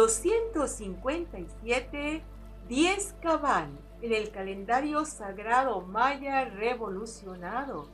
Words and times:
257, 0.00 2.22
10 2.68 3.14
Cabán, 3.20 3.78
en 4.00 4.14
el 4.14 4.30
calendario 4.30 5.04
sagrado 5.04 5.82
maya 5.82 6.46
revolucionado, 6.46 7.86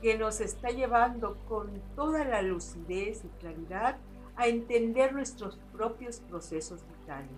que 0.00 0.18
nos 0.18 0.40
está 0.40 0.70
llevando 0.70 1.36
con 1.48 1.80
toda 1.94 2.24
la 2.24 2.42
lucidez 2.42 3.24
y 3.24 3.28
claridad 3.38 3.96
a 4.34 4.48
entender 4.48 5.12
nuestros 5.12 5.60
propios 5.72 6.18
procesos 6.18 6.80
vitales. 6.98 7.30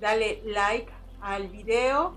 Dale 0.00 0.42
like 0.44 0.92
al 1.20 1.46
video, 1.46 2.16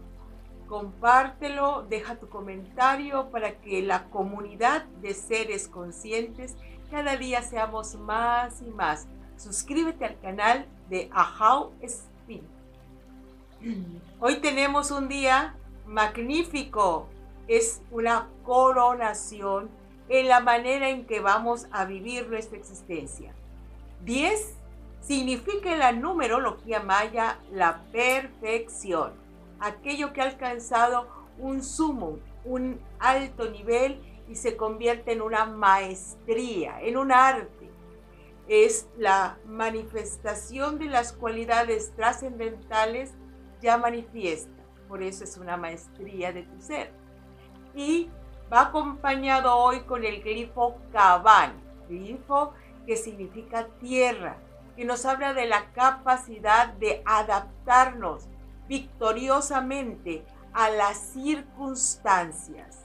compártelo, 0.68 1.84
deja 1.84 2.16
tu 2.16 2.30
comentario 2.30 3.30
para 3.30 3.62
que 3.62 3.84
la 3.84 4.10
comunidad 4.10 4.86
de 5.04 5.14
seres 5.14 5.68
conscientes 5.68 6.56
cada 6.90 7.16
día 7.16 7.44
seamos 7.44 7.94
más 7.94 8.64
y 8.64 8.72
más. 8.72 9.08
Suscríbete 9.42 10.06
al 10.06 10.20
canal 10.20 10.68
de 10.88 11.10
Ahau 11.12 11.72
Spin. 11.82 12.48
Hoy 14.20 14.36
tenemos 14.36 14.92
un 14.92 15.08
día 15.08 15.56
magnífico. 15.88 17.08
Es 17.48 17.82
una 17.90 18.28
coronación 18.44 19.72
en 20.10 20.28
la 20.28 20.42
manera 20.42 20.90
en 20.90 21.08
que 21.08 21.22
vamos 21.22 21.66
a 21.72 21.86
vivir 21.86 22.30
nuestra 22.30 22.56
existencia. 22.56 23.34
10 24.06 24.58
significa 25.02 25.74
en 25.74 25.80
la 25.80 25.92
numerología 25.92 26.80
maya 26.82 27.40
la 27.52 27.82
perfección, 27.92 29.14
aquello 29.60 30.14
que 30.14 30.22
ha 30.22 30.26
alcanzado 30.26 31.08
un 31.40 31.64
sumo, 31.64 32.20
un 32.46 32.80
alto 33.00 33.50
nivel 33.50 34.00
y 34.30 34.36
se 34.36 34.56
convierte 34.56 35.14
en 35.14 35.24
una 35.24 35.48
maestría, 35.48 36.80
en 36.80 36.96
un 36.96 37.12
arte. 37.12 37.61
Es 38.48 38.88
la 38.98 39.38
manifestación 39.46 40.80
de 40.80 40.86
las 40.86 41.14
cualidades 41.14 41.94
trascendentales 41.96 43.14
ya 43.62 43.78
manifiesta. 43.78 44.52
Por 44.88 45.04
eso 45.04 45.24
es 45.24 45.38
una 45.38 45.58
maestría 45.58 46.34
de 46.34 46.44
tu 46.44 46.62
ser. 46.62 46.92
Y 47.76 48.10
va 48.52 48.62
acompañado 48.62 49.56
hoy 49.56 49.82
con 49.82 50.04
el 50.04 50.22
glifo 50.22 50.78
Kaban, 50.92 51.54
glifo 51.88 52.54
que 52.86 52.98
significa 52.98 53.68
tierra, 53.80 54.38
que 54.76 54.84
nos 54.84 55.06
habla 55.06 55.34
de 55.34 55.46
la 55.46 55.72
capacidad 55.72 56.68
de 56.74 57.02
adaptarnos 57.06 58.28
victoriosamente 58.68 60.26
a 60.54 60.70
las 60.70 60.98
circunstancias. 60.98 62.80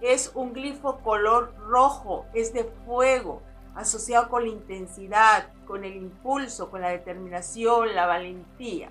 Es 0.00 0.32
un 0.34 0.52
glifo 0.52 0.98
color 1.00 1.54
rojo, 1.68 2.26
es 2.34 2.52
de 2.52 2.64
fuego, 2.86 3.42
asociado 3.74 4.28
con 4.28 4.44
la 4.44 4.50
intensidad, 4.50 5.48
con 5.66 5.84
el 5.84 5.96
impulso, 5.96 6.70
con 6.70 6.80
la 6.80 6.88
determinación, 6.88 7.94
la 7.94 8.06
valentía. 8.06 8.90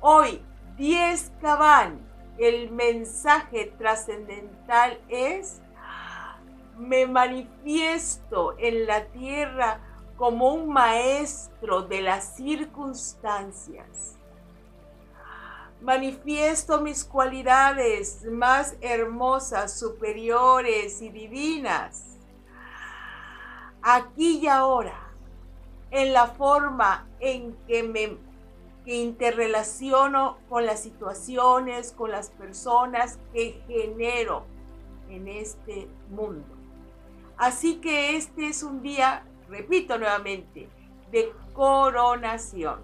Hoy, 0.00 0.40
10 0.76 1.32
Cabán, 1.40 2.00
el 2.38 2.70
mensaje 2.70 3.72
trascendental 3.78 5.00
es, 5.08 5.60
me 6.78 7.06
manifiesto 7.06 8.54
en 8.58 8.86
la 8.86 9.06
tierra 9.06 9.80
como 10.16 10.52
un 10.52 10.68
maestro 10.68 11.82
de 11.82 12.02
las 12.02 12.36
circunstancias. 12.36 14.16
Manifiesto 15.80 16.80
mis 16.80 17.04
cualidades 17.04 18.24
más 18.24 18.76
hermosas, 18.80 19.78
superiores 19.78 21.02
y 21.02 21.10
divinas. 21.10 22.15
Aquí 23.88 24.40
y 24.42 24.48
ahora, 24.48 24.98
en 25.92 26.12
la 26.12 26.26
forma 26.26 27.06
en 27.20 27.56
que 27.68 27.84
me 27.84 28.16
interrelaciono 28.84 30.38
con 30.48 30.66
las 30.66 30.80
situaciones, 30.82 31.92
con 31.92 32.10
las 32.10 32.30
personas 32.30 33.20
que 33.32 33.62
genero 33.68 34.44
en 35.08 35.28
este 35.28 35.86
mundo. 36.10 36.48
Así 37.36 37.76
que 37.76 38.16
este 38.16 38.48
es 38.48 38.64
un 38.64 38.82
día 38.82 39.22
repito 39.48 39.96
nuevamente, 39.98 40.68
de 41.12 41.32
coronación. 41.52 42.80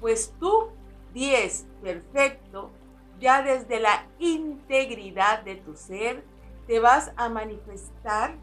Pues 0.00 0.32
tú, 0.38 0.68
10, 1.14 1.66
perfecto, 1.82 2.70
ya 3.18 3.42
desde 3.42 3.80
la 3.80 4.06
integridad 4.20 5.42
de 5.42 5.56
tu 5.56 5.74
ser, 5.74 6.22
te 6.68 6.78
vas 6.78 7.10
a 7.16 7.28
manifestar 7.28 8.36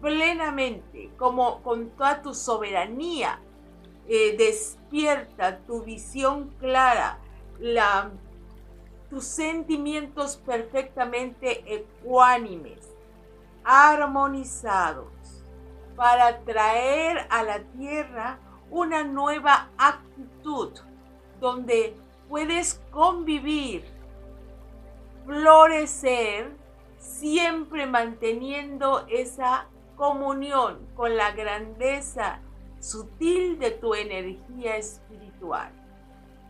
plenamente, 0.00 1.10
como 1.16 1.62
con 1.62 1.90
toda 1.90 2.22
tu 2.22 2.34
soberanía, 2.34 3.40
eh, 4.08 4.36
despierta 4.36 5.58
tu 5.58 5.82
visión 5.82 6.50
clara, 6.58 7.18
la, 7.58 8.10
tus 9.08 9.24
sentimientos 9.24 10.36
perfectamente 10.38 11.62
ecuánimes, 11.66 12.88
armonizados 13.64 15.44
para 15.96 16.40
traer 16.40 17.26
a 17.28 17.42
la 17.42 17.60
tierra 17.60 18.38
una 18.70 19.04
nueva 19.04 19.68
actitud 19.76 20.70
donde 21.40 21.94
puedes 22.28 22.80
convivir, 22.90 23.84
florecer, 25.26 26.50
siempre 26.98 27.86
manteniendo 27.86 29.06
esa 29.08 29.66
comunión 30.00 30.78
con 30.96 31.14
la 31.18 31.32
grandeza 31.32 32.40
sutil 32.80 33.58
de 33.58 33.70
tu 33.70 33.94
energía 33.94 34.78
espiritual. 34.78 35.70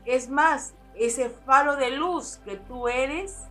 Es 0.04 0.30
más, 0.30 0.76
ese 0.94 1.30
faro 1.30 1.74
de 1.74 1.90
luz 1.90 2.40
que 2.44 2.58
tú 2.58 2.86
eres 2.86 3.48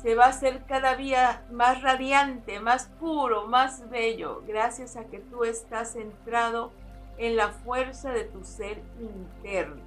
se 0.00 0.14
va 0.14 0.26
a 0.26 0.28
hacer 0.28 0.64
cada 0.66 0.94
día 0.94 1.44
más 1.50 1.82
radiante, 1.82 2.60
más 2.60 2.86
puro, 3.00 3.48
más 3.48 3.90
bello, 3.90 4.44
gracias 4.46 4.96
a 4.96 5.06
que 5.06 5.18
tú 5.18 5.42
estás 5.42 5.94
centrado 5.94 6.70
en 7.18 7.34
la 7.34 7.48
fuerza 7.48 8.12
de 8.12 8.26
tu 8.26 8.44
ser 8.44 8.80
interno. 9.00 9.82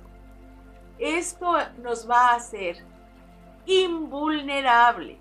Esto 0.99 1.53
nos 1.81 2.09
va 2.09 2.31
a 2.31 2.35
hacer 2.35 2.83
invulnerables. 3.65 5.19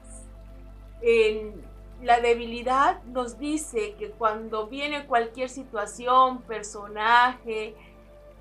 En 1.01 1.66
la 2.03 2.21
debilidad 2.21 3.03
nos 3.05 3.39
dice 3.39 3.95
que 3.99 4.11
cuando 4.11 4.67
viene 4.67 5.07
cualquier 5.07 5.49
situación, 5.49 6.43
personaje, 6.43 7.75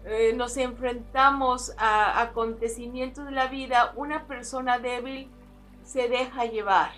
eh, 0.04 0.34
nos 0.36 0.58
enfrentamos 0.58 1.74
a 1.78 2.22
acontecimientos 2.22 3.26
de 3.26 3.32
la 3.32 3.48
vida, 3.48 3.94
una 3.96 4.28
persona 4.28 4.78
débil 4.78 5.30
se 5.84 6.10
deja 6.10 6.46
llevar 6.46 6.92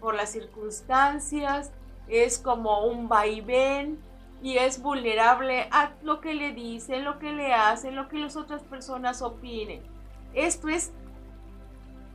por 0.00 0.14
las 0.14 0.30
circunstancias, 0.32 1.72
es 2.08 2.38
como 2.38 2.84
un 2.86 3.08
vaivén 3.08 3.98
y 4.42 4.58
es 4.58 4.82
vulnerable 4.82 5.68
a 5.70 5.92
lo 6.02 6.20
que 6.20 6.34
le 6.34 6.52
dicen, 6.52 7.04
lo 7.04 7.18
que 7.18 7.32
le 7.32 7.54
hacen, 7.54 7.94
lo 7.94 8.08
que 8.08 8.18
las 8.18 8.36
otras 8.36 8.62
personas 8.64 9.22
opinen. 9.22 9.82
Esto 10.34 10.68
es 10.68 10.92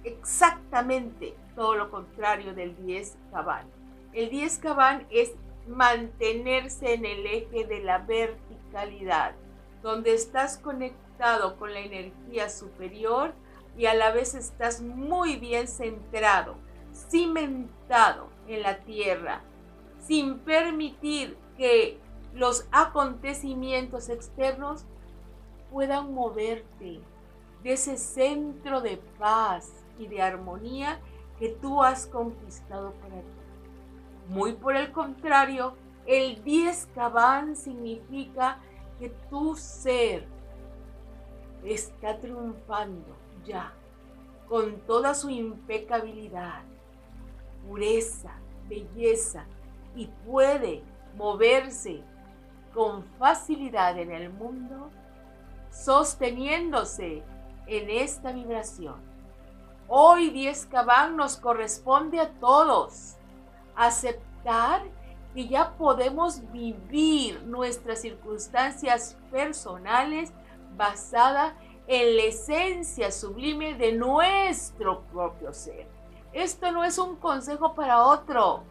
exactamente 0.04 1.36
todo 1.56 1.76
lo 1.76 1.90
contrario 1.90 2.54
del 2.54 2.76
10 2.86 3.18
cabán. 3.32 3.77
El 4.14 4.30
10 4.30 4.58
cabán 4.60 5.08
es 5.10 5.34
mantenerse 5.68 6.94
en 6.94 7.06
el 7.06 7.26
eje 7.26 7.66
de 7.66 7.82
la 7.82 8.00
verticalidad, 8.00 9.36
donde 9.82 10.14
estás 10.14 10.58
conectado 10.58 11.58
con 11.58 11.74
la 11.74 11.80
energía 11.80 12.50
superior 12.50 13.34
y 13.78 13.86
a 13.86 13.94
la 13.94 14.12
vez 14.12 14.34
estás 14.34 14.82
muy 14.82 15.36
bien 15.36 15.68
centrado, 15.68 16.56
cimentado 16.94 18.30
en 18.48 18.64
la 18.64 18.80
tierra, 18.80 19.42
sin 20.00 20.40
permitir 20.40 21.38
que 21.58 22.00
los 22.34 22.68
acontecimientos 22.72 24.10
externos 24.10 24.86
puedan 25.72 26.14
moverte 26.14 27.02
de 27.64 27.74
ese 27.74 27.98
centro 27.98 28.82
de 28.82 28.98
paz 29.20 29.72
y 30.00 30.08
de 30.08 30.22
armonía 30.22 31.00
que 31.40 31.50
tú 31.50 31.84
has 31.84 32.08
conquistado 32.08 32.94
para 32.94 33.22
ti. 33.22 33.37
Muy 34.28 34.54
por 34.54 34.76
el 34.76 34.92
contrario, 34.92 35.76
el 36.06 36.44
10 36.44 36.90
cabán 36.96 37.56
significa 37.56 38.60
que 39.00 39.10
tu 39.30 39.56
ser 39.56 40.28
está 41.64 42.18
triunfando 42.20 43.16
ya, 43.46 43.74
con 44.48 44.80
toda 44.82 45.14
su 45.14 45.30
impecabilidad, 45.30 46.64
pureza, 47.68 48.32
belleza, 48.68 49.46
y 49.96 50.08
puede 50.26 50.84
moverse 51.16 52.04
con 52.74 53.04
facilidad 53.18 53.98
en 53.98 54.12
el 54.12 54.30
mundo, 54.30 54.92
sosteniéndose 55.72 57.24
en 57.66 57.90
esta 57.90 58.32
vibración. 58.32 58.96
Hoy 59.88 60.30
10 60.30 60.68
Cabán 60.68 61.18
nos 61.18 61.38
corresponde 61.38 62.20
a 62.20 62.30
todos 62.40 63.17
aceptar 63.78 64.84
que 65.34 65.48
ya 65.48 65.78
podemos 65.78 66.52
vivir 66.52 67.44
nuestras 67.44 68.02
circunstancias 68.02 69.16
personales 69.32 70.34
basada 70.76 71.56
en 71.88 72.18
la 72.18 72.24
esencia 72.24 73.12
sublime 73.12 73.76
de 73.76 73.94
nuestro 73.94 75.02
propio 75.04 75.54
ser. 75.54 75.88
Esto 76.34 76.72
no 76.72 76.84
es 76.84 76.98
un 76.98 77.16
consejo 77.16 77.76
para 77.76 78.04
otro. 78.04 78.64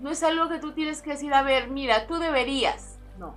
No 0.00 0.10
es 0.10 0.22
algo 0.22 0.48
que 0.48 0.58
tú 0.58 0.72
tienes 0.72 1.02
que 1.02 1.10
decir, 1.10 1.34
a 1.34 1.42
ver, 1.42 1.68
mira, 1.68 2.06
tú 2.06 2.18
deberías. 2.18 2.98
No. 3.18 3.34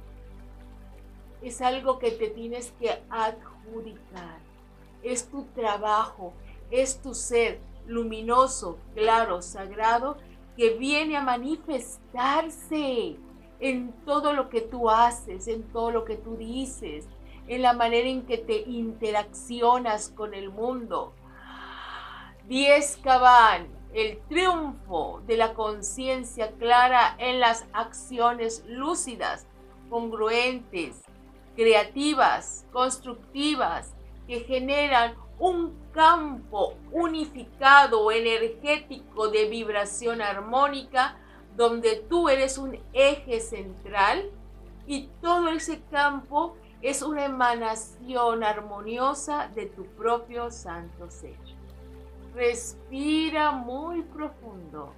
Es 1.42 1.62
algo 1.62 2.00
que 2.00 2.12
te 2.12 2.30
tienes 2.30 2.72
que 2.80 3.04
adjudicar. 3.10 4.39
Es 5.04 5.30
tu 5.30 5.44
trabajo, 5.56 6.33
es 6.72 7.01
tu 7.01 7.13
ser 7.13 7.60
luminoso, 7.86 8.80
claro, 8.95 9.42
sagrado, 9.42 10.18
que 10.56 10.72
viene 10.78 11.18
a 11.18 11.22
manifestarse 11.22 13.18
en 13.60 13.92
todo 14.06 14.34
lo 14.34 14.50
que 14.50 14.62
tú 14.62 14.90
haces, 14.90 15.48
en 15.48 15.63
todo 15.72 15.92
lo 15.92 16.06
que 16.06 16.16
tú 16.16 16.36
dices, 16.38 17.07
en 17.48 17.62
la 17.62 17.74
manera 17.74 18.07
en 18.07 18.25
que 18.25 18.38
te 18.38 18.62
interaccionas 18.62 20.10
con 20.10 20.34
el 20.34 20.50
mundo. 20.50 21.13
Diez 22.48 22.98
Cabán, 23.04 23.68
el 23.94 24.19
triunfo 24.28 25.22
de 25.25 25.38
la 25.38 25.54
conciencia 25.54 26.52
clara 26.52 27.16
en 27.18 27.40
las 27.40 27.66
acciones 27.74 28.63
lúcidas, 28.68 29.48
congruentes, 29.90 31.01
creativas, 31.56 32.66
constructivas, 32.72 33.94
que 34.28 34.42
generan 34.42 35.16
un 35.40 35.74
campo 35.94 36.76
unificado 36.92 38.12
energético 38.12 39.30
de 39.30 39.50
vibración 39.50 40.22
armónica 40.22 41.18
donde 41.56 41.98
tú 42.10 42.30
eres 42.30 42.58
un 42.58 42.78
eje 42.94 43.40
central 43.40 44.30
y 44.88 45.08
todo 45.22 45.50
ese 45.50 45.82
campo 45.90 46.56
es 46.82 47.02
una 47.02 47.26
emanación 47.26 48.44
armoniosa 48.44 49.50
de 49.56 49.66
tu 49.66 49.86
propio 49.86 50.52
santo 50.52 51.10
ser. 51.10 51.38
Respira 52.36 53.52
muy 53.52 54.04
profundo. 54.04 54.94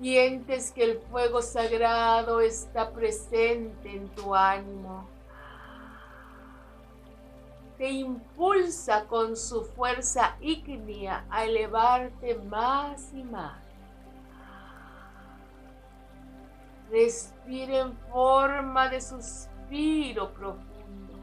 Sientes 0.00 0.70
que 0.70 0.84
el 0.84 0.98
fuego 1.10 1.42
sagrado 1.42 2.40
está 2.40 2.92
presente 2.92 3.96
en 3.96 4.08
tu 4.10 4.34
ánimo. 4.34 5.08
Te 7.78 7.90
impulsa 7.90 9.06
con 9.06 9.36
su 9.36 9.64
fuerza 9.64 10.36
ígnea 10.40 11.24
a 11.30 11.44
elevarte 11.44 12.34
más 12.34 13.12
y 13.14 13.22
más. 13.22 13.62
Respira 16.90 17.78
en 17.78 17.96
forma 18.10 18.88
de 18.88 19.00
suspiro 19.00 20.34
profundo. 20.34 21.14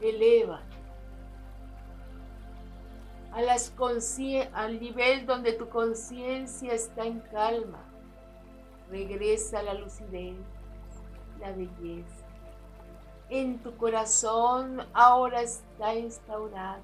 Eleva 0.00 0.62
a 3.32 3.42
las 3.42 3.72
al 4.52 4.80
nivel 4.80 5.24
donde 5.24 5.52
tu 5.52 5.68
conciencia 5.68 6.72
está 6.72 7.04
en 7.04 7.20
calma. 7.20 7.84
Regresa 8.90 9.62
la 9.62 9.74
lucidez, 9.74 10.36
la 11.38 11.52
belleza. 11.52 12.19
En 13.30 13.58
tu 13.60 13.76
corazón 13.76 14.82
ahora 14.92 15.40
está 15.40 15.94
instaurado 15.94 16.82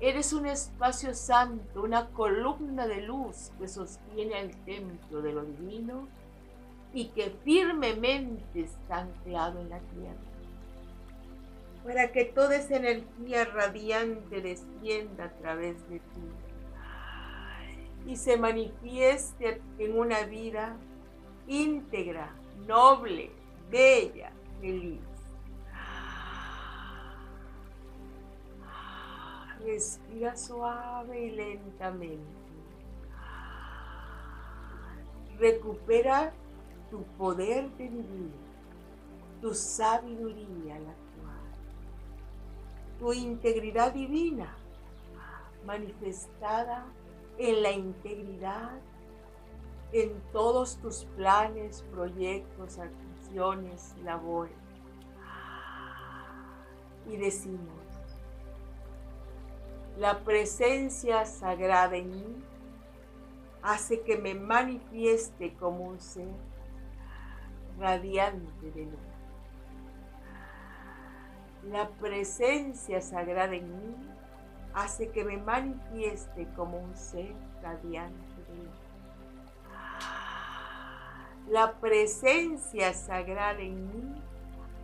Eres 0.00 0.32
un 0.32 0.46
espacio 0.46 1.14
santo, 1.14 1.82
una 1.82 2.08
columna 2.10 2.86
de 2.86 3.02
luz 3.02 3.52
que 3.58 3.68
sostiene 3.68 4.40
el 4.40 4.56
templo 4.64 5.22
de 5.22 5.32
lo 5.32 5.44
divino 5.44 6.08
y 6.92 7.06
que 7.08 7.30
firmemente 7.44 8.60
está 8.60 8.98
anclado 8.98 9.60
en 9.60 9.70
la 9.70 9.78
tierra. 9.78 10.18
Para 11.84 12.12
que 12.12 12.24
toda 12.24 12.56
esa 12.56 12.76
energía 12.76 13.44
radiante 13.44 14.40
descienda 14.40 15.24
a 15.24 15.32
través 15.32 15.88
de 15.88 16.00
ti 16.00 16.28
y 18.06 18.16
se 18.16 18.36
manifieste 18.36 19.62
en 19.78 19.98
una 19.98 20.24
vida 20.24 20.76
íntegra, 21.46 22.34
noble, 22.66 23.30
bella, 23.70 24.32
feliz. 24.60 25.13
Respira 29.64 30.36
suave 30.36 31.26
y 31.26 31.30
lentamente. 31.30 32.44
Recupera 35.38 36.32
tu 36.90 37.02
poder 37.18 37.70
de 37.72 37.88
vivir, 37.88 38.32
tu 39.40 39.54
sabiduría 39.54 40.76
actuar, 40.76 41.42
tu 42.98 43.12
integridad 43.12 43.92
divina 43.92 44.54
manifestada 45.66 46.86
en 47.38 47.62
la 47.62 47.72
integridad 47.72 48.78
en 49.92 50.20
todos 50.32 50.76
tus 50.78 51.04
planes, 51.16 51.84
proyectos, 51.92 52.78
acciones, 52.78 53.94
labores. 54.02 54.56
Y 57.06 57.16
decimos, 57.16 57.83
la 59.98 60.24
presencia 60.24 61.24
sagrada 61.24 61.96
en 61.96 62.10
mí 62.10 62.44
hace 63.62 64.02
que 64.02 64.18
me 64.18 64.34
manifieste 64.34 65.54
como 65.54 65.84
un 65.84 66.00
ser 66.00 66.28
radiante 67.78 68.70
de 68.72 68.86
luz. 68.86 69.00
La 71.70 71.88
presencia 71.88 73.00
sagrada 73.00 73.54
en 73.54 73.70
mí 73.70 73.96
hace 74.74 75.10
que 75.10 75.24
me 75.24 75.38
manifieste 75.38 76.48
como 76.56 76.78
un 76.78 76.96
ser 76.96 77.32
radiante 77.62 78.42
de 78.48 78.64
luz. 78.64 78.80
La 81.48 81.72
presencia 81.74 82.92
sagrada 82.92 83.60
en 83.60 83.86
mí 83.86 84.22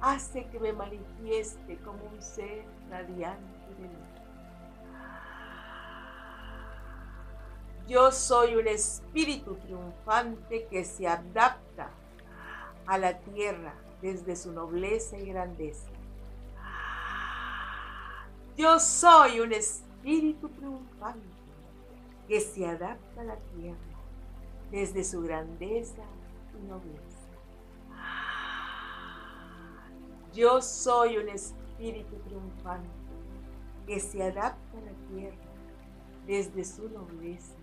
hace 0.01 0.47
que 0.47 0.61
me 0.61 0.73
manifieste 0.73 1.77
como 1.79 2.05
un 2.05 2.23
ser 2.23 2.65
radiante 2.89 3.75
de 3.79 3.89
luz. 3.89 4.20
Yo 7.91 8.13
soy 8.13 8.55
un 8.55 8.69
espíritu 8.69 9.57
triunfante 9.57 10.69
que 10.71 10.85
se 10.85 11.09
adapta 11.09 11.91
a 12.87 12.97
la 12.97 13.19
tierra 13.19 13.75
desde 14.01 14.37
su 14.37 14.53
nobleza 14.53 15.19
y 15.19 15.27
grandeza. 15.27 15.91
Yo 18.57 18.79
soy 18.79 19.41
un 19.41 19.53
espíritu 19.53 20.51
triunfante 20.51 21.27
que 22.29 22.41
se 22.41 22.65
adapta 22.65 23.23
a 23.23 23.25
la 23.25 23.37
tierra 23.57 23.99
desde 24.71 25.03
su 25.03 25.23
grandeza 25.23 26.05
y 26.57 26.69
nobleza. 26.69 27.29
Yo 30.33 30.63
soy 30.63 31.19
un 31.19 31.29
espíritu 31.29 32.15
triunfante 32.21 32.89
que 33.85 33.99
se 33.99 34.23
adapta 34.23 34.79
a 34.79 34.81
la 34.81 35.09
tierra 35.09 35.51
desde 36.25 36.65
su 36.65 36.89
nobleza 36.89 37.60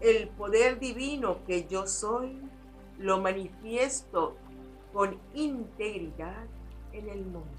el 0.00 0.28
poder 0.28 0.78
divino 0.78 1.38
que 1.46 1.66
yo 1.66 1.86
soy 1.86 2.38
lo 2.98 3.20
manifiesto 3.20 4.36
con 4.92 5.18
integridad 5.34 6.46
en 6.92 7.08
el 7.08 7.24
mundo. 7.24 7.50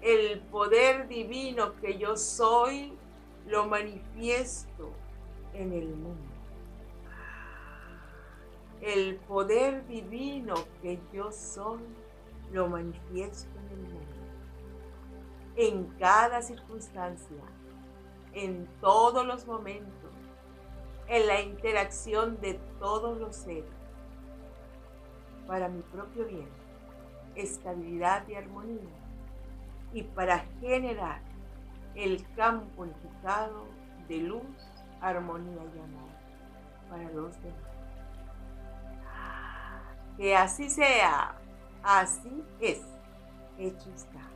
El 0.00 0.40
poder 0.40 1.08
divino 1.08 1.74
que 1.80 1.98
yo 1.98 2.16
soy 2.16 2.92
lo 3.48 3.66
manifiesto 3.66 4.92
en 5.52 5.72
el 5.72 5.88
mundo. 5.88 6.32
El 8.80 9.16
poder 9.16 9.86
divino 9.88 10.54
que 10.82 11.00
yo 11.12 11.32
soy 11.32 11.80
lo 12.52 12.68
manifiesto 12.68 13.50
en 13.58 13.78
el 13.78 13.92
mundo 13.92 14.15
en 15.56 15.86
cada 15.98 16.42
circunstancia, 16.42 17.42
en 18.32 18.66
todos 18.80 19.26
los 19.26 19.46
momentos, 19.46 20.12
en 21.08 21.26
la 21.26 21.40
interacción 21.40 22.40
de 22.40 22.54
todos 22.78 23.18
los 23.18 23.36
seres, 23.36 23.64
para 25.46 25.68
mi 25.68 25.80
propio 25.82 26.26
bien, 26.26 26.48
estabilidad 27.34 28.26
y 28.28 28.34
armonía, 28.34 28.94
y 29.92 30.02
para 30.02 30.40
generar 30.60 31.22
el 31.94 32.26
campo 32.34 32.82
unificado 32.82 33.64
de 34.08 34.18
luz, 34.18 34.42
armonía 35.00 35.62
y 35.74 35.78
amor 35.78 36.10
para 36.90 37.10
los 37.12 37.34
demás. 37.42 37.66
Que 40.16 40.34
así 40.34 40.70
sea, 40.70 41.34
así 41.82 42.42
es, 42.60 42.80
hecho 43.58 43.90
está. 43.94 44.35